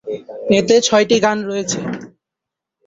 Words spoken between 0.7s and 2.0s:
ছয়টি গান রয়েছে।